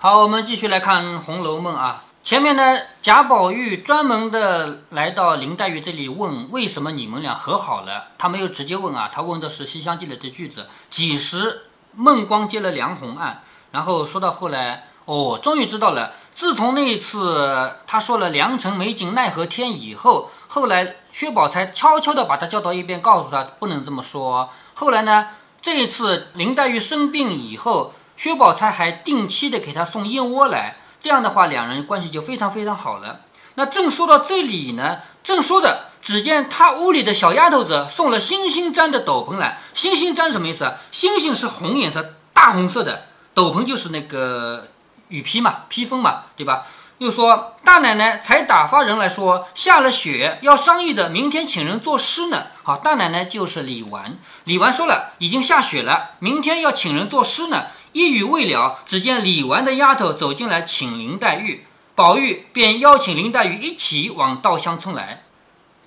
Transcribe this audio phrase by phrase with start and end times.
[0.00, 2.04] 好，我们继续来看《红楼梦》啊。
[2.22, 8.10] 前面呢，贾宝玉专门的来到林黛玉这里问为什么你们俩和好了。
[8.16, 11.62] 他没有直接问啊，他问的是《西厢记》里的句子：几时
[11.96, 13.42] 孟光接了梁鸿案？
[13.72, 16.12] 然后说到后来，哦，终于知道了。
[16.32, 24.50] 自从那一次他说了“良辰美景奈何天”以后，后来薛宝钗悄悄地把他叫到一边，告诉他不能这么说。
[24.74, 25.30] 后来呢，
[25.60, 27.94] 这一次林黛玉生病以后。
[28.18, 33.20] 薛宝钗还定期的给他送燕窝来，这样的话，两人关系就非常非常好了。
[33.54, 39.60] 那正说到这里呢，正说着，只见他屋里的小丫头子送了星星毡的斗篷来。
[39.72, 40.74] 星星毡什么意思？
[40.90, 44.66] 星星是红颜色，大红色的斗篷就是那个
[45.06, 46.66] 雨披嘛，披风嘛，对吧？
[46.98, 52.46] 又说大奶奶才打发人来说下了雪，要商议着明天请人作诗呢。
[52.64, 54.18] 好，大奶奶就是李纨。
[54.42, 57.66] 李纨说了，已经下雪了，明天要请人作诗呢。
[57.92, 65.24] 一语未了，只见李纨的丫头走进来请林黛玉，宝玉便邀请林黛玉一起往稻香村来。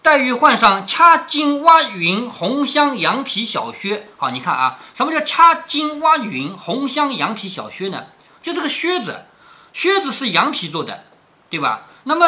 [0.02, 4.08] 黛玉换上掐金挖云红香羊皮小靴。
[4.17, 8.05] 好，你看啊，什么叫掐金挖云红香羊皮小靴呢？
[8.41, 9.25] 就这个靴子。
[9.73, 11.05] 靴子是羊皮做的，
[11.49, 11.83] 对吧？
[12.03, 12.25] 那么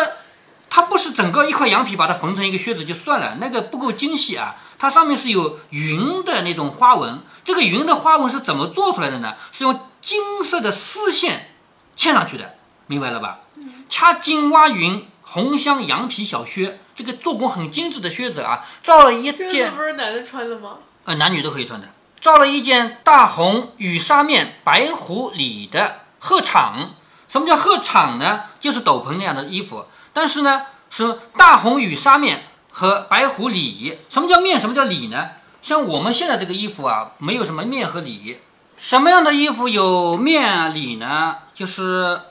[0.76, 4.56] 它不是整个一块羊皮把它缝成一个靴子就算了，那个不够精细啊。
[4.80, 9.36] 它上面是有云的那种花纹，这个云的花纹是怎么做出来的呢？
[9.52, 11.52] 是用金色的丝线
[11.96, 12.56] 嵌上去的，
[12.88, 13.42] 明白了吧？
[13.88, 20.78] 掐金挖云红镶羊皮小靴，这个做工很精致的靴子啊，造了一件不是男的穿的吗？
[21.04, 26.96] 呃，男女都可以穿的，造了一件大红羽纱面白狐里的鹤氅。
[27.28, 28.42] 什么叫鹤氅呢？
[28.60, 33.98] 就是斗篷那样的衣服，但是呢是大红与纱面和白狐里。
[34.10, 34.60] 什么叫面？
[34.60, 35.30] 什么叫里呢？
[35.62, 38.38] 像我们现在这个衣服啊，没有什么面和里。
[38.78, 41.38] 什么样的衣服有面里呢？
[41.54, 42.22] 就是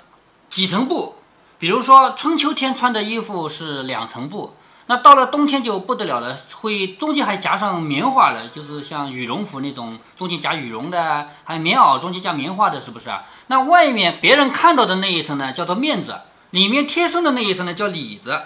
[0.49, 1.17] 几层布。
[1.59, 4.55] 比如说春秋天穿的衣服是两层布。
[4.87, 13.23] 那到了冬天就不得了了，会中间还夹上棉花了，就是像羽绒服那种，中间夹羽绒的，还有棉袄中间夹棉花的，是不是啊？
[13.47, 16.13] 那外面别人看到的那一层呢，叫做面子；
[16.53, 18.41] 里面贴身的那一层呢，叫里子。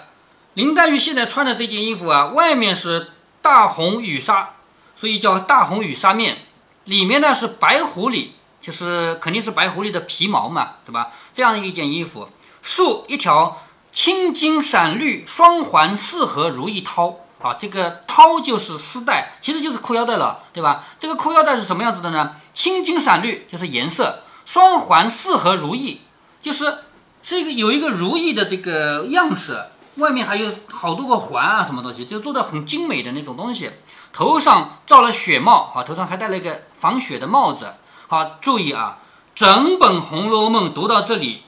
[0.55, 4.55] 林黛玉现在穿的这件衣服啊，外面是大红羽纱，
[4.95, 6.37] 所以叫大红羽纱面；
[6.85, 8.29] 里面呢是白狐狸，
[8.59, 11.11] 就是肯定是白狐狸的皮毛嘛，对吧？
[11.33, 12.27] 这样一件衣服，
[12.61, 13.61] 束一条。
[13.89, 20.83] 青金闪绿双环四合如意绦啊，这个绦就是丝带，其实就是裤腰带了，对吧？
[20.99, 22.35] 这个裤腰带是什么样子的呢？
[22.53, 26.01] 青金闪绿就是颜色，双环四合如意
[26.41, 26.77] 就是
[27.27, 29.61] 是一个有一个如意的这个样式，
[29.95, 33.69] 外面还有好多个环啊，什么东西，就做的很精美的那种东西。
[34.13, 37.73] 头上罩了雪帽啊，头上还戴了一个防雪的帽子。
[38.07, 38.99] 好，注意啊，
[39.35, 41.41] 整本《红楼梦》读到这里。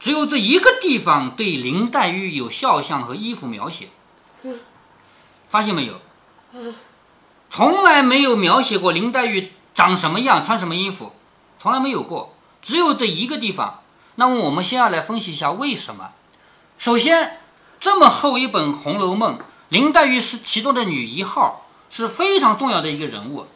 [0.00, 3.90] 只有这一个地方对林黛玉有肖像和衣服描写，
[5.48, 5.94] 发现没有？
[7.50, 11.12] 从来没有描写过林黛玉长什么样、穿什么衣服，
[11.60, 12.34] 从来没有过。
[12.60, 13.79] 只有这一个地方。
[14.20, 16.10] 那么我们先要来分析一下为什么。
[16.76, 17.38] 首先，
[17.80, 19.38] 这么厚一本《红楼梦》，
[19.70, 23.46] 林黛玉是其中的女一号，是非常重要的一个人物。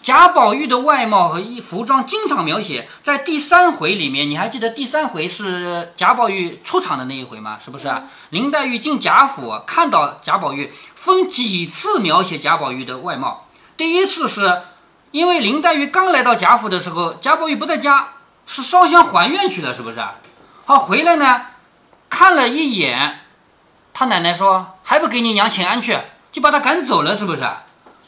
[0.00, 7.58] 贾宝玉的外貌和衣服装经常描写，在第三回里面，你还记得第三回是贾宝玉出场的那一回吗？
[7.60, 8.04] 是不是啊？
[8.30, 13.48] 林黛玉进贾府看到贾宝玉，分几次描写贾宝玉的外貌。
[13.76, 14.62] 第一次是
[15.10, 18.08] 因为林黛玉刚来到贾府的时候，贾宝玉不在家，
[18.46, 20.00] 是烧香还愿去了，是不是？
[20.64, 21.46] 好，回来呢，
[22.08, 23.20] 看了一眼，
[23.94, 25.96] 他奶奶说还不给你娘请安去，
[26.30, 27.42] 就把他赶走了，是不是？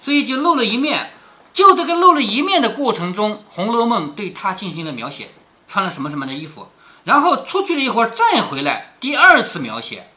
[0.02, 1.10] 所以就露了一面。
[1.52, 5.28] 就这个露了一面的过程中，《红楼梦》对她进行了描写，
[5.68, 6.66] 穿了什么什么的衣服，
[7.04, 10.08] 然后出去了一会儿再回来，第二次描写，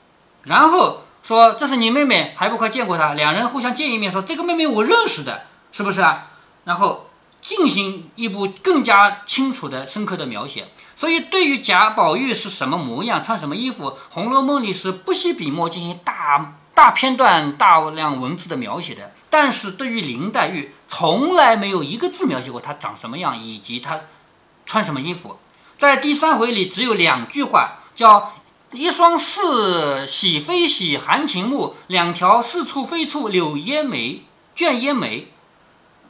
[0.41, 3.13] 然后说这是你妹妹，还不快见过她？
[3.13, 6.29] 两人互相见一面，说这个妹妹我认识的，是不是啊？
[6.63, 7.07] 然后
[7.42, 10.68] 进行一部更加清楚的、深刻的描写。
[10.96, 19.11] 所以对于贾宝玉是什么模样、穿什么衣服，《红楼梦》里是不惜笔墨进行大大片段、大量文字的描写的。
[19.29, 24.02] 但是对于林黛玉，从来没有一个字描写过她长什么样，以及她
[24.66, 25.38] 穿什么衣服。
[25.78, 28.34] 在第三回里只有两句话，叫
[28.72, 34.23] “一双似喜非喜含情目，两条似蹙非蹙柳烟眉
[34.56, 35.28] 卷烟眉”。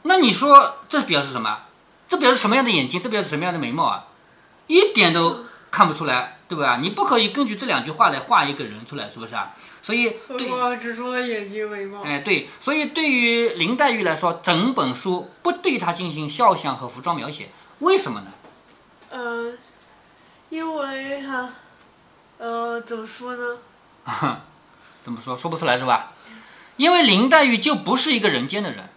[0.02, 1.60] 那你说这表示什么？
[2.08, 3.00] 这表示什么样的眼睛？
[3.02, 4.06] 这表示什么样的眉毛啊？
[4.66, 6.78] 一点都看不出来，对吧？
[6.80, 9.54] 你不可以根据这两句话来画一个人出来，是不是啊？
[9.82, 12.02] 所以，我只说了眼睛眉毛。
[12.02, 17.48] 哎，对，所以对于林黛玉来说，整本书不对她进行肖像和服装描写，
[17.78, 18.26] 为什么呢？
[19.10, 19.58] 嗯，
[20.50, 21.48] 因为他，
[22.36, 23.58] 呃，怎么说呢？
[25.02, 25.34] 怎么说？
[25.34, 26.12] 说不出来是吧？
[26.76, 28.90] 因为林黛玉就不是一个人间的人，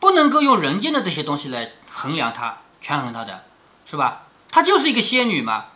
[0.00, 3.44] 不能够用人间的这些东西来衡量她、权衡她的，
[3.86, 4.22] 是吧？
[4.50, 5.66] 她就是一个仙女嘛，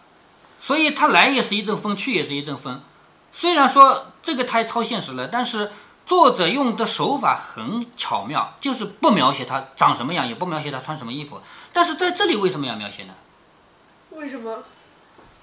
[0.60, 2.82] 所以她来也是一阵风，去也是一阵风。
[3.30, 5.70] 虽然说这个太超现实了，但是
[6.06, 11.40] 作者用的手法很巧妙，就是不描写她长什么样，也不描写她穿什么衣服。
[11.72, 13.14] 但是在这里为什么要描写呢？
[14.10, 14.64] 为什么？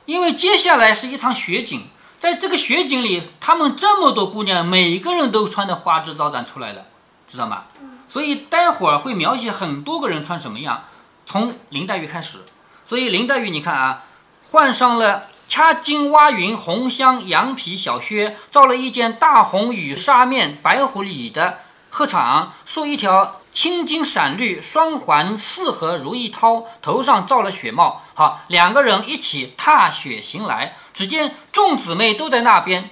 [0.06, 1.88] 因为接下来是一场雪景。
[2.20, 6.86] 在这个雪景里，他们这么多姑娘，每个人都穿的花枝招展出来了，
[7.28, 7.66] 知道吗？
[8.12, 10.84] 所以待会儿会描写很多个人穿什么样，
[11.26, 12.40] 从林黛玉开始。
[12.86, 14.04] 所以林黛玉，你看啊，
[14.50, 21.60] 换上了掐金挖云红香羊皮小靴，罩了一件大红羽纱面白狐里的
[21.90, 23.38] 鹤氅，束一条。
[23.54, 28.02] 青金闪绿，双环四合如意绦，头上罩了雪帽。
[28.14, 30.78] 好，两个人一起踏雪行来。
[30.94, 32.90] 只见众姊妹都在那边，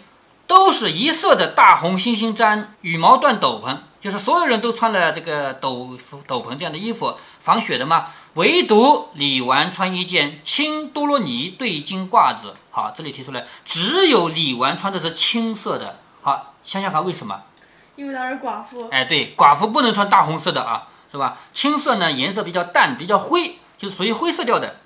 [0.48, 8.08] 都是一色的大红猩猩毡羽毛缎斗篷，就是所有人都穿了这个斗斗篷这样的衣服防雪的嘛。
[8.36, 12.54] 唯独李纨穿一件青多罗尼对襟褂子。
[12.72, 16.00] 好，这里提出来，只有李纨穿的是青色的。
[16.22, 17.42] 好，想想看为什么？
[17.96, 21.40] 因为她是寡妇，哎，对，寡妇不能穿大红色的啊，是吧？
[21.54, 24.78] 青色呢，颜色比较淡，比较灰，就属于灰色调的。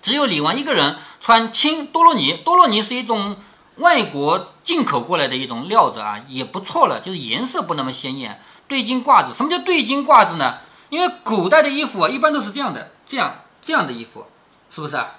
[0.00, 3.36] 只有李纨一个人穿青多罗尼，多罗尼是一种
[3.76, 8.40] 外国进口过来的一种料子啊，也不错了，就是颜色不那么鲜艳。
[8.68, 10.58] 对襟褂子，什么叫对襟褂子呢？
[10.88, 14.26] 因为古代的衣服啊，一般都是这样的，这样这样的衣服，
[14.70, 15.16] 是不是啊？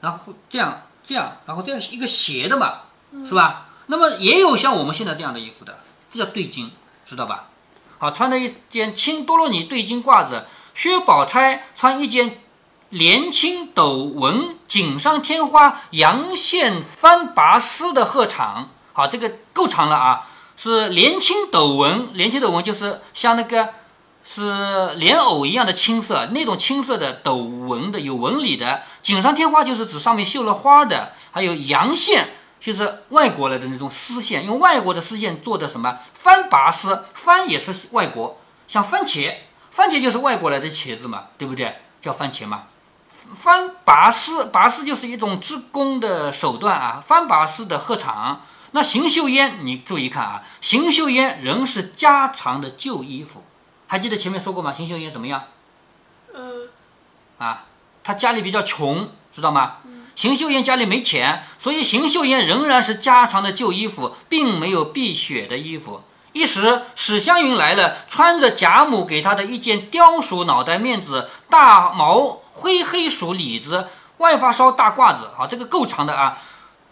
[0.00, 2.80] 然后这样这样，然后这样一个斜的嘛，
[3.24, 3.66] 是吧？
[3.86, 5.80] 那么也有像我们现在这样的衣服的。
[6.12, 6.70] 这叫对襟，
[7.04, 7.48] 知道吧？
[7.98, 12.40] 好，穿的一件青多洛尼对襟褂子，薛宝钗穿一件
[12.90, 18.66] 连青斗纹锦上添花阳线翻拔丝的鹤氅。
[18.92, 20.28] 好，这个够长了啊！
[20.56, 23.70] 是连青斗纹，连青斗纹就是像那个
[24.22, 28.82] 是莲藕一样的青色，那种青色的斗纹的有纹理的。
[29.02, 32.34] 锦上添花就是指上面绣了花的，还有阳线。
[32.60, 38.38] 就是外国来的那种丝线，用外国的丝线做的什么翻拔丝，翻也是外国，
[38.68, 39.34] 像番茄，
[39.70, 41.76] 番茄就是外国来的茄子嘛，对不对？
[42.02, 42.64] 叫番茄嘛。
[43.34, 47.02] 番拔丝，拔丝就是一种织工的手段啊。
[47.06, 48.36] 翻拔丝的鹤氅，
[48.72, 53.44] 那邢岫烟，你注意看啊，邢岫烟仍是家常的旧衣服，
[53.86, 54.72] 还记得前面说过吗？
[54.72, 55.44] 邢岫烟怎么样？
[56.34, 56.68] 嗯，
[57.38, 57.64] 啊，
[58.04, 59.76] 他家里比较穷，知道吗？
[60.16, 66.02] 邢岫烟家里没钱，所以邢岫烟仍然是家常的旧衣服，并没有避雪的衣服。
[66.32, 73.88] 一时史湘云来了，穿着贾母给她的一件貂鼠脑袋面子大毛灰黑鼠里子
[74.18, 76.38] 外发烧大褂子，啊，这个够长的啊！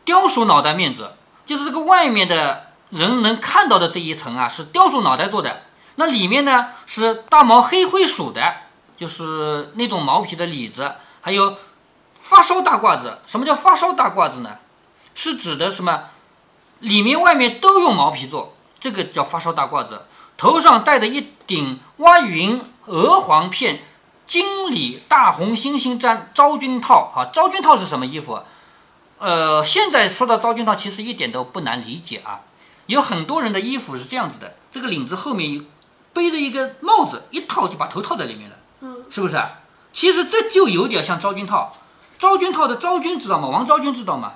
[0.06, 1.12] 貂鼠脑袋面子
[1.44, 5.62] 就是这个外面的人能看到的这一层啊，是貂鼠脑袋做的。
[5.96, 8.55] 那里面呢是大毛黑灰鼠的，
[8.96, 11.56] 就是那种毛皮的里子，还有。
[12.20, 14.58] 发烧大褂子，什么叫发烧大褂子呢？
[15.14, 16.11] 是指的什么？
[16.81, 20.02] 里面外面都用毛皮做，这个叫发烧大褂子。
[20.37, 23.82] 头上戴着一顶蛙云鹅黄片
[24.28, 27.12] 金里大红猩猩毡昭君套。
[27.16, 28.38] 啊，昭君套是什么衣服？
[29.19, 32.42] 呃，现在说到昭君套，其实一点都不难理解啊。
[32.87, 35.66] 有很多人的衣服是这样子的，这个领子后面
[36.12, 39.42] 背着一个帽子，一套就把头套在里面了，嗯，是不是？
[39.92, 41.75] 其实这就有点像昭君套。
[42.18, 43.49] 昭君套的昭君知道吗？
[43.49, 44.35] 王昭君知道吗？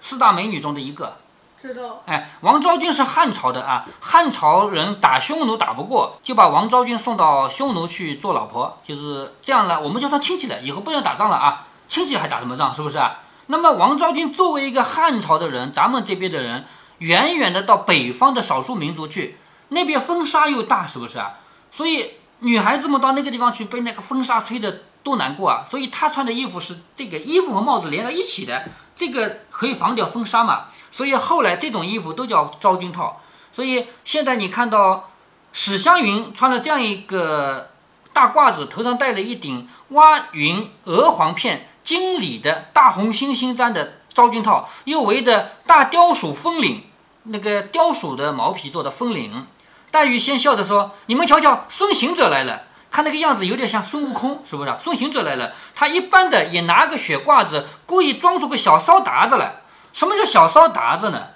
[0.00, 1.18] 四大美女中的一个，
[1.60, 2.02] 知道。
[2.06, 9.80] 哎，王昭君是汉朝的啊，汉朝人打匈奴打不过，就把王昭君送到匈奴去做老婆，就是这样了。
[9.80, 12.74] 我们叫她亲戚了，以后不能打仗了啊，亲戚还打什么仗？
[12.74, 13.20] 是不是啊？
[13.46, 16.64] 那么王昭君作为一个汉朝的人，咱们这边的人，
[16.98, 21.34] 远远的到北方的少数民族去，那边风沙又大，是不是啊？
[21.70, 24.82] 所以女孩子们到那个地方去，被那个风沙吹的。
[25.06, 25.64] 多难过啊！
[25.70, 28.64] 所以她穿的衣服是这个衣服和帽子连在一起的，
[28.96, 30.64] 这个可以防掉风沙嘛。
[30.96, 33.20] 所以后来这种衣服都叫昭君套。
[33.52, 35.10] 所以现在你看到
[35.52, 37.72] 史湘云穿了这样一个
[38.14, 46.84] 大褂子，头上戴了一顶挖云鹅黄片金里的大红猩猩簪的昭君套，又围着大貂鼠风领，
[47.24, 49.46] 那个貂鼠的毛皮做的风领。
[49.90, 54.74] 黛玉先笑着说：“你们瞧瞧，孙行者来了。”他那个样子有点像孙悟空，是不是？
[54.82, 59.56] 孙行者来了，他一般的也拿个雪褂子，故意装出个小骚达子来。
[59.96, 61.28] 什么叫小骚达子呢？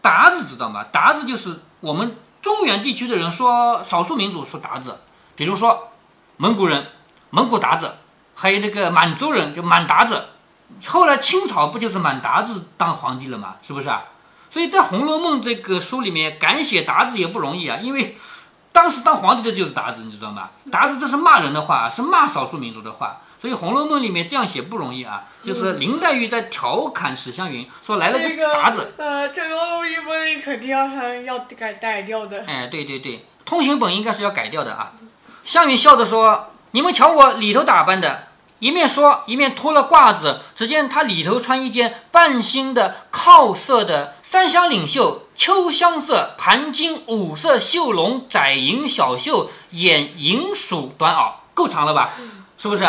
[0.00, 0.84] 达子知道吗？
[0.92, 5.00] 达子就是我们中原地区的人说少数民族说达子，
[5.34, 5.88] 比如说
[6.36, 6.86] 蒙古人，
[7.30, 7.96] 蒙古达子，
[8.36, 10.26] 还有那个满族人就满达子，
[10.86, 13.56] 后来清朝不就是满达子当皇帝了吗？
[13.60, 14.04] 是不是啊？
[14.50, 18.16] 所以在《红楼梦》这个书里面，敢写达子也不容易啊，因为
[18.70, 20.50] 当时当皇帝的就是达子，你知道吗？
[20.70, 23.16] 达子这是骂人的话，是骂少数民族的话。
[23.46, 30.84] 所以《红楼梦》里面这样写不容易啊，就是林黛玉在调侃史湘云，说来了个达子，呃，这个录音本里肯定要
[31.22, 32.42] 要改改掉的。
[32.44, 34.94] 哎，对对对，通行本应该是要改掉的啊。
[35.44, 38.24] 湘云笑着说：“你们瞧我里头打扮的。”
[38.58, 40.40] 一面说，一面脱了褂子。
[40.56, 52.10] 只见他里头穿一件半新的靠色的三香领袖，秋香色盘金五色绣龙窄银小袖掩银鼠短袄，够长了吧？
[52.58, 52.84] 是不是？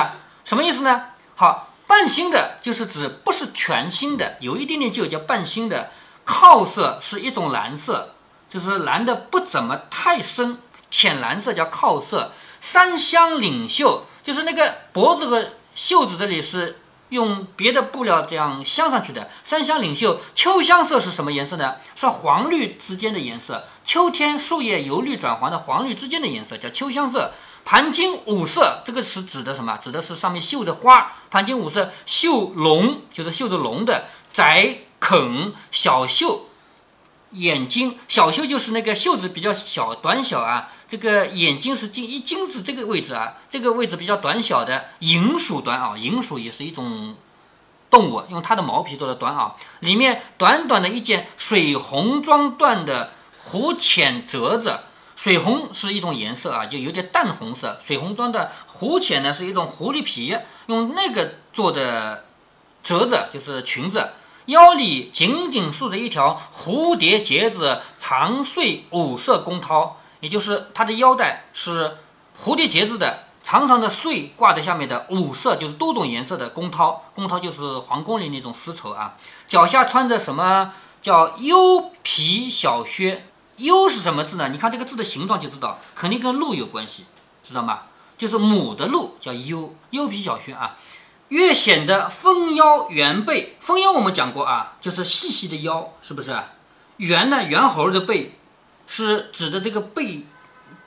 [0.47, 1.03] 什么意思呢？
[1.35, 5.91] 好，半新的就是指不是全新的，有一点点旧叫半新的。
[6.23, 8.15] 靠色是一种蓝色，
[8.49, 10.57] 就是蓝的不怎么太深，
[10.89, 12.31] 浅蓝色叫靠色。
[12.61, 19.29] 三香领袖就是那个脖子和袖子这里是用别的布料这样镶上去的。
[19.43, 21.75] 三香领袖，秋香色是什么颜色呢？
[21.93, 27.33] 是黄绿之间的颜色，秋天树叶由绿转黄的黄绿之间的颜色叫秋香色。
[27.67, 29.75] 盘金五色，这个是指的什么？
[29.75, 31.17] 指的是上面绣着花。
[31.29, 36.45] 盘金五色，绣龙就是绣着龙的窄孔小袖，
[37.31, 40.69] 眼睛小袖就是那个袖子比较小短小啊。
[40.89, 47.17] 这个眼睛是金一金子这个位置啊，这个位置比较短小的银鼠短袄，银鼠也是一种
[47.89, 53.11] 动物，用它的毛皮做的短袄，里面短短的一件水红装缎的
[53.43, 54.79] 湖浅褶子。
[55.27, 57.77] 水红是一种颜色啊，就有点淡红色。
[57.85, 60.33] 水红装的狐浅呢，是一种狐狸皮，
[60.67, 62.23] 用那个做的
[62.81, 64.11] 褶子，就是裙子。
[64.45, 71.97] 腰里紧紧束着一条蝴蝶结子长穗五色宫绦，也就是它的腰带是
[72.41, 76.99] 蝴蝶结子的长长的穗挂在下面的五色，就是多种颜色的宫绦。
[77.13, 79.17] 宫绦就是皇宫里那种丝绸啊。
[79.45, 83.25] 脚下穿着什么叫优皮小靴？
[83.57, 84.49] 优是什么字呢？
[84.49, 87.05] 你看这个字的形状就知道，肯定跟鹿有关系，
[87.43, 87.81] 知道吗？
[88.17, 90.77] 就是母的鹿叫优，优皮小靴啊。
[91.29, 96.35] 越显得丰腰圆背，丰腰我们讲过啊，就是细细的腰，是不是？
[96.97, 98.39] 圆呢，猿猴的背，
[98.87, 100.25] 是指的这个背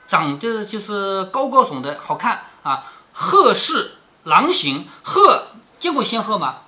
[0.07, 2.85] 长着就是高高耸的，好看啊。
[3.13, 3.91] 鹤是
[4.23, 5.47] 狼形，鹤
[5.79, 6.61] 见过仙鹤吗？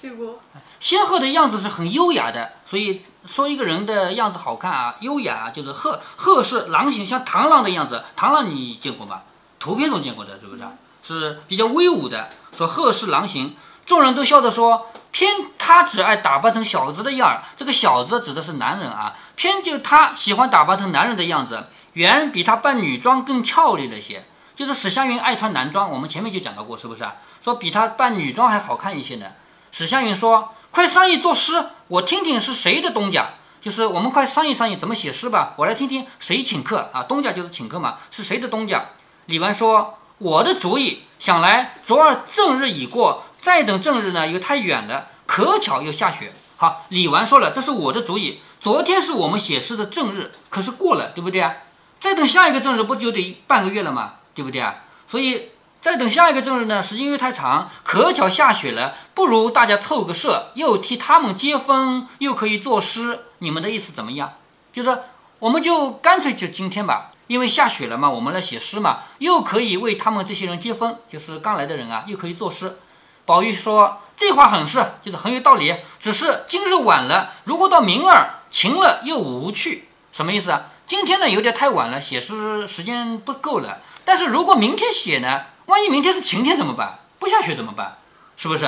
[0.00, 0.40] 见过。
[0.80, 3.02] 仙鹤的样子是很优雅的，所以。
[3.26, 8.04] 说一个人的样子好看啊，优雅啊，就是鹤鹤是狼形，像螳螂的样子。
[8.16, 9.22] 螳螂你见过吗？
[9.58, 10.62] 图片中见过的，是不是？
[11.02, 12.30] 是比较威武的。
[12.52, 17.42] 说鹤是狼形，众人都笑着说，偏他只爱打扮成小子的样儿。
[17.56, 24.24] 这个小子指的是男人啊，偏就他喜欢打扮成男人的样子，远比他扮女装更俏丽了些。
[24.54, 27.04] 就是史湘云爱穿男装，我们前面就讲到过，是不是？
[27.40, 29.26] 说比他扮女装还好看一些呢。
[29.72, 30.52] 史湘云说。
[30.70, 33.30] 快商议作诗，我听听是谁的东家。
[33.60, 35.54] 就是我们快商议商议怎么写诗吧。
[35.56, 37.02] 我来听听谁请客啊？
[37.02, 38.90] 东家就是请客嘛，是谁的东家？
[39.26, 48.40] 李纨说：“我的主意，想来昨儿正日已过，再等正日呢又太远了，可巧又下雪。”好，李纨说了，这是我的主意。
[48.60, 51.52] 昨天是我们写诗的正日，可是过了，对不对啊？
[51.98, 54.14] 再等下一个正日，不就得半个月了吗？
[54.34, 54.84] 对不对啊？
[55.08, 55.48] 所以。
[55.80, 63.20] 再等下一个正日呢，时间又太长，可巧下雪了，不如大家凑个社，又替他们接风，又可以作诗。
[63.38, 64.32] 你们的意思怎么样？
[64.72, 65.04] 就是
[65.38, 72.76] 我们就干脆就今天吧，因为下雪了嘛，我们来写诗嘛，又可以为他们这些人接风，就是刚来的人啊，又可以作诗。
[73.24, 75.76] 宝玉说这话很是，就是很有道理。
[76.00, 80.70] 只是今日晚了，如果到明儿晴了又无趣，什么意思啊？
[80.88, 83.78] 今天呢有点太晚了，写诗时间不够了。
[84.04, 85.42] 但是如果明天写呢？
[85.68, 86.98] 万一明天是晴天怎么办？
[87.18, 87.98] 不下雪怎么办？
[88.38, 88.66] 是不是？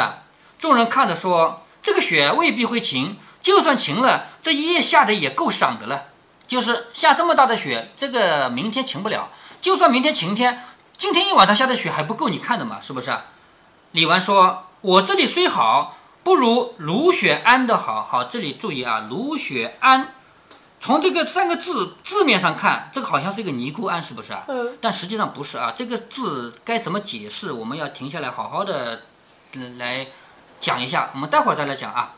[0.59, 6.09] 众人看着说：“这个雪未必会晴，就算晴了，这一夜下的也够赏的了。
[6.47, 9.31] 就是下这么大的雪，这个明天晴不了。
[9.63, 10.63] 就算明天晴天，
[10.99, 12.83] 今天一晚上下的雪还不够你看的嘛？
[12.83, 13.17] 是不是？”
[13.93, 18.03] 李纨说：“我这里虽好，不如卢雪庵的好。
[18.05, 20.13] 好，这里注意啊，卢雪庵。”
[20.81, 24.45] 从这个三个字字面上看，这个好像是一个尼姑庵，是不是啊？
[24.49, 24.79] 嗯。
[24.81, 27.53] 但实际上不是啊，这个字该怎么解释？
[27.53, 29.03] 我们要停下来好好的
[29.79, 30.07] 来
[30.59, 31.11] 讲一下。
[31.13, 32.15] 我们待会儿再来讲啊。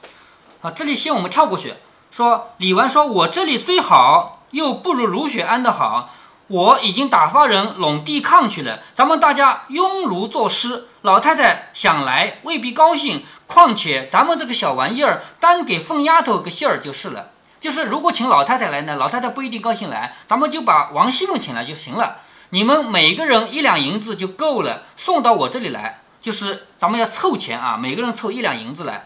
[0.60, 1.74] 好，这里先我们跳过去。
[2.12, 6.10] 说李纨说：“我这里虽好，又不如卢雪庵的好。
[6.46, 10.86] 我已经打发人拢地炕去了，咱们大家拥炉作诗。
[11.00, 17.30] 老太太想来未必高兴，况且咱们这个小玩意儿，单给凤丫头个信儿就是了。”
[17.62, 22.16] 就是如果请老太太来呢，老太太不一定高兴来，咱们就把王熙凤请来就行了。
[22.50, 29.04] 你们每个人一两银子就够了，送到我这里来，就是咱们要凑钱啊，每个人凑一两银子来。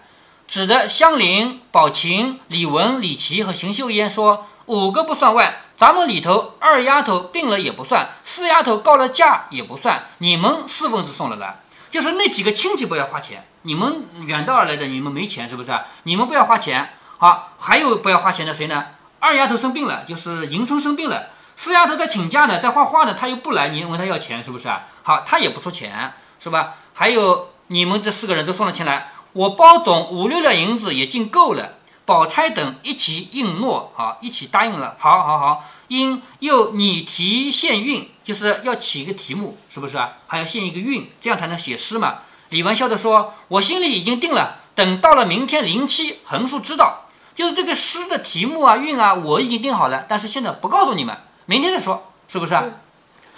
[0.48, 11.56] 指的香菱、宝琴、李文、李琦和邢岫烟说五个不算外，咱们里头二丫头病了也不算，四丫头告了假也不算，你们四份子送了来，
[11.90, 15.70] 就是那几个亲戚不要花钱，你们远道而来的，你们没钱是不是？
[16.04, 16.88] 你们不要花钱。
[17.18, 18.86] 好，还有不要花钱的谁呢？
[19.18, 21.30] 二丫头生病了，就是迎春生病了。
[21.56, 24.86] 四丫头在请假呢，在画画呢，她又不来，你问她要钱是不是啊？
[25.02, 26.74] 好，她也不出钱是吧？
[26.92, 31.74] 还有你们这四个人都送了钱来，我包总五六两银子也尽够了。
[32.04, 34.94] 宝钗等一起应诺，好，一起答应了。
[34.98, 40.12] 好，好，好，因又拟题献韵，就是要起一个题目，是不是啊？
[40.28, 42.18] 还要献一个韵，这样才能写诗嘛。
[42.50, 47.05] 李纨笑着说：“我心里已经定了，等到了明天临期，横竖知道。
[47.36, 52.64] 就是这个诗的题目啊、韵啊，我已经定好了，但是现在不告诉你们，明天再说，是不是啊？”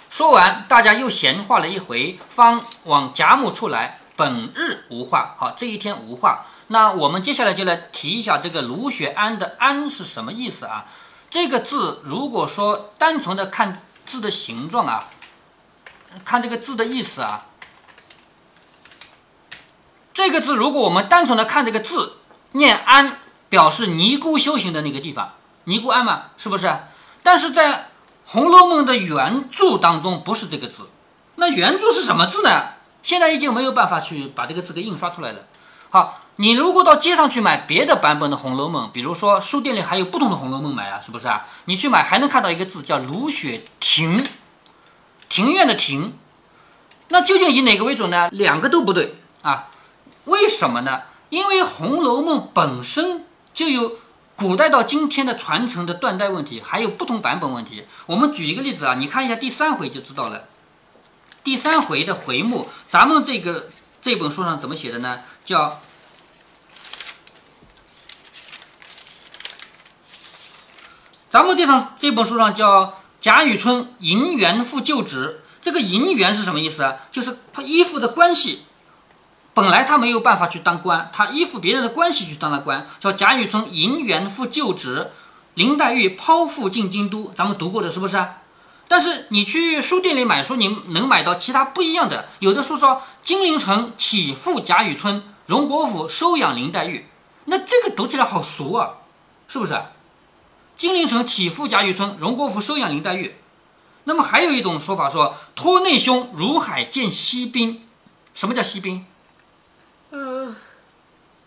[0.09, 3.99] 说完，大家又闲话了一回，方往贾母处来。
[4.15, 6.45] 本日无话，好，这一天无话。
[6.67, 10.85] 那我们接下来就来提一下这个卢学安的“安”是什么意思啊？
[11.29, 15.05] 这个字如果说单纯的看字的形状啊，
[16.25, 17.45] 看这个字的意思啊，
[20.13, 22.17] 这个字如果我们单纯的看这个字，
[22.53, 25.33] 念“安”，表示尼姑修行的那个地方，
[25.65, 26.71] 尼姑庵嘛，是不是？
[27.21, 27.73] 但是在
[28.25, 30.89] 《红楼梦》的原著当中不是这个字，
[31.35, 32.63] 那原著是什么字呢？
[33.01, 35.39] 现在已经没有办法去把这个字给印刷出来了。
[35.89, 41.45] 好，你如果到街上去买别的版本的《红楼梦》，比如说书店里还有不同的《红楼梦》买啊，是不是啊？
[41.65, 44.23] 你去买还能看到一个字叫卢雪亭，
[45.27, 46.13] 庭院的庭。
[47.07, 48.29] 那究竟以哪个为准呢？
[48.31, 49.69] 两个都不对啊。
[50.25, 51.01] 为什么呢？
[51.29, 53.97] 因为《红楼梦》本身就有
[54.35, 57.83] 古代到今天的传承的断代问题，还有不同版本问题。
[58.05, 60.45] 我们举一个例子啊，你看一下第三回就知道了。
[61.43, 63.69] 第三回的回目，咱们这个
[64.01, 65.21] 这本书上怎么写的呢？
[65.43, 65.81] 叫
[71.29, 75.43] 咱们这上这本书上叫贾雨村银元复旧职。
[75.61, 76.95] 这个银元是什么意思啊？
[77.11, 78.63] 就是他依附的关系，
[79.59, 85.11] 本来他没有办法去当官，他依附别人的关系去当了官，叫贾雨村银元复旧职。
[85.55, 88.25] 林黛玉剖腹进京都，咱们读过的是不是？
[88.87, 92.29] 但是你去书店里买书，你能买到其他不一样的。
[92.39, 97.05] 有的书说金陵城起复贾雨村，荣国府收养林黛玉，
[97.43, 98.93] 那这个读起来好俗啊，
[99.49, 99.77] 是不是？
[100.77, 103.35] 金陵城起复贾雨村，荣国府收养林黛玉。
[104.05, 107.83] 那么还有一种说法说托内兄如海见西宾，
[108.33, 109.05] 什么叫西宾？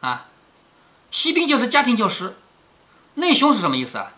[0.02, 0.26] 嗯，啊，
[1.10, 2.36] 西宾就是家庭教师，
[3.14, 4.12] 内兄是什么意思啊？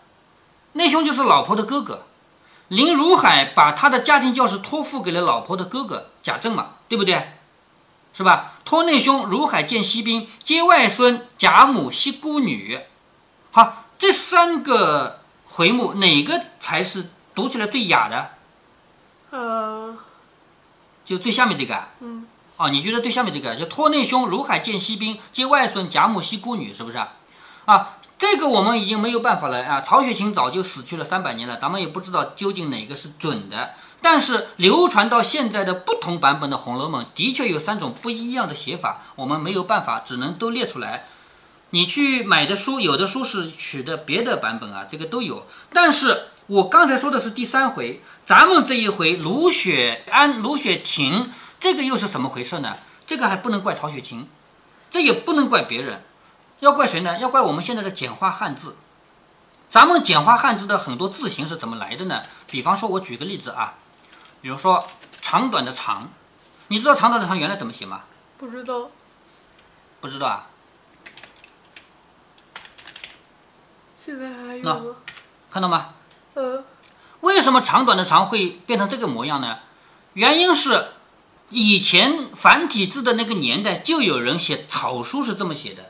[0.73, 2.05] 内兄就是老婆的哥哥。
[2.67, 7.31] 林如海把他的家庭教师托付给了老婆的哥哥贾政嘛，对不对？
[8.11, 8.53] 是吧？
[8.63, 12.79] 托内兄如海见西宾，接外孙贾母惜姑女。
[13.51, 18.29] 好，这三个回目哪个才是读起来最雅的？
[19.31, 19.97] 呃，
[21.03, 21.89] 就最下面这个啊。
[21.99, 22.25] 嗯，
[22.57, 26.97] 哦，你觉得最下面这个就托内兄如海见西宾，接外孙贾母惜姑女，是不是？
[27.65, 29.81] 啊，这个我们已经没有办法了啊！
[29.81, 33.71] 曹雪芹早就死去了三百年了，咱们也不知道究竟哪个是准的。
[34.01, 41.05] 但是流传到现在的不同版本的《红楼梦》，的确有三种不一样的写法，我们没有办法，只能都列出来。
[41.71, 45.47] 你去买的书，有的书是取的别的版本啊，这个都有。
[45.73, 51.31] 但是我刚才说的是第三回，咱们这一回卢雪安、卢雪亭，
[51.65, 52.77] 这个又是怎么回事呢？
[53.07, 54.29] 这个还不能怪曹雪芹，
[54.91, 56.03] 这也不能怪别人。
[56.59, 57.17] 要怪谁呢？
[57.17, 58.75] 要怪我们现在的简化汉字。
[59.67, 62.21] 咱们简化汉字的很多字形是怎么来的呢？
[62.45, 63.73] 比方说，我举个例子啊，
[64.43, 64.87] 比如说
[65.23, 66.07] 长短的长，
[66.67, 68.03] 你知道长短的长原来怎么写吗？
[68.37, 68.91] 不知道。
[69.99, 70.47] 不知道啊？
[74.05, 74.95] 现在还有吗？
[75.49, 75.95] 看到吗？
[76.35, 76.63] 呃，
[77.21, 79.57] 为什么长短的长会变成这个模样呢？
[80.13, 80.91] 原因是
[81.55, 85.85] 以前繁体字的那个年代就有人写草书是这么写的。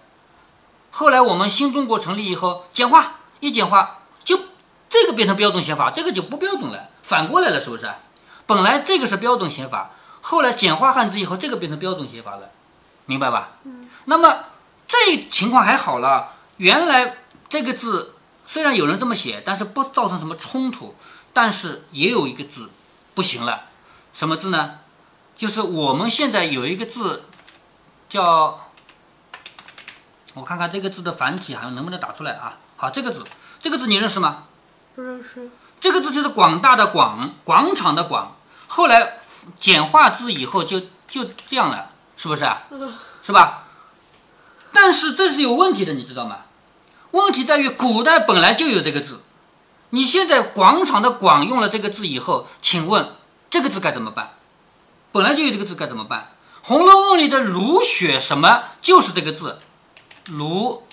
[0.91, 4.39] 后来我们新中国成立以后，简化一简化，就
[4.87, 7.91] 这个变成标准写法，这个就不标准了，反过来了，是不是？
[8.45, 9.89] 本来这个是标准写法，
[10.21, 12.51] 后来简化汉字以后，这个变成标准写法了，
[13.07, 13.53] 明白吧？
[13.63, 13.89] 嗯。
[14.05, 14.43] 那么
[14.87, 17.17] 这情况还好了，原来
[17.49, 18.13] 这个字
[18.45, 20.93] 虽然有人这么写，但是不造成什么冲突，
[21.33, 22.69] 但是也有一个字
[23.15, 23.63] 不行了，
[24.13, 24.81] 什么字呢？
[25.37, 27.25] 就是我们现在有一个字
[28.09, 28.61] 叫。
[30.33, 32.57] 我看看这个字的繁体还能不能打出来啊？
[32.75, 33.23] 好，这个字，
[33.61, 34.43] 这个字你认识吗？
[34.93, 35.49] 不认识。
[35.79, 38.35] 这个字就是广大的广，广场的广。
[38.67, 39.19] 后来
[39.57, 42.63] 简化字以后就就这样了，是不是啊？
[43.23, 43.63] 是吧？
[44.73, 46.39] 但是这是有问题的，你知道吗？
[47.11, 49.21] 问题在于古代本来就有这个字，
[49.91, 53.15] 你现在广场的“广”用了这个字以后，请问
[53.49, 54.33] 这个字该怎么办？
[55.15, 56.31] 本来就有这个字该怎么办？
[56.67, 59.59] 《红楼梦》里的“如雪”什么就是这个字
[60.27, 60.85] ，“如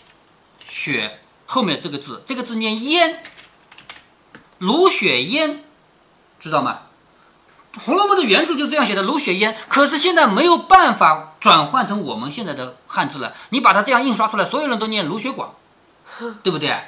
[0.65, 3.21] 雪”后面这个字，这个字念“烟
[4.59, 5.65] ”，“如雪烟”，
[6.39, 6.83] 知道吗？
[7.85, 13.35] 《红楼梦》的原著就这样写的“如雪烟”，可是现在没有办法转换成我们现在的汉字了。
[13.49, 15.57] 你把它这样印刷出来，所有人都念“芦雪广”，
[16.45, 16.79] 对不对？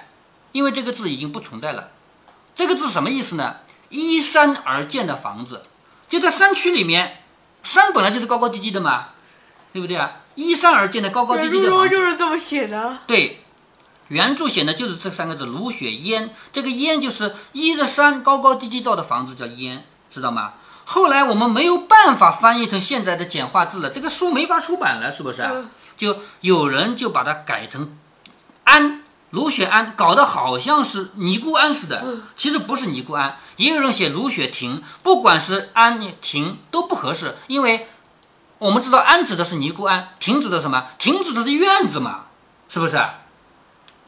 [0.53, 1.89] 因为这个字已经不存在了。
[2.55, 3.57] 这个字什么意思呢？
[3.89, 5.63] 依山而建的房子，
[6.09, 7.23] 就在山区里面。
[7.65, 9.07] 山本来就是高高低低的嘛，
[9.73, 10.13] 对不对啊？
[10.37, 12.99] 依山而建的高高低低的房子，就是这么写的。
[13.07, 13.43] 对，
[14.09, 16.31] 原著写的就是这三个字“如雪烟”。
[16.53, 20.55] 这个“烟”就是依着山高高低低造的房子，叫“烟”，知道吗？
[20.85, 25.43] 后来我们没有办法翻译成现在的简化字了，这个书没法出版了，是不是？
[25.97, 27.97] 就有人就把它改成
[28.65, 29.04] “安”。
[29.35, 33.37] 芦雪庵搞得好像是尼姑庵似的，其实不是尼姑庵。
[33.57, 37.89] 也有人写卢雪亭，不管是庵亭都不合适，因为
[38.59, 40.87] 我们知道庵指的是尼姑庵，亭指的什么？
[41.01, 42.27] 亭指的是院子嘛，
[42.69, 42.97] 是不是？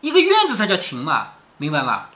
[0.01, 2.07] 一个院子才叫亭嘛，明白吗？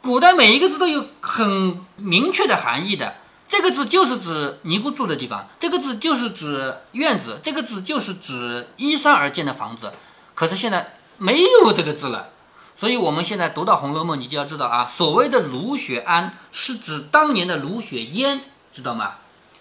[0.00, 3.16] 古代每一个字都有很明确的含义的，
[3.48, 9.92] 这个字就是指尼姑住的地方，这个字就是指院子，这个字就是指依山而建的房子。
[10.36, 10.94] 可是现在。
[11.18, 12.30] 没有这个字了，
[12.76, 18.40] 所以我们现在读到《红楼梦》，你就要知道啊，所谓的卢雪庵是指当年的卢雪烟，
[18.72, 19.14] 知道吗？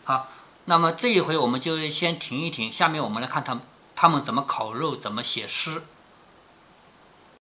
[0.04, 0.30] 好，
[0.66, 3.64] 那么这一回我们就先停一停，下面我们来看他们
[3.96, 5.82] 他们怎么烤肉，怎么写诗。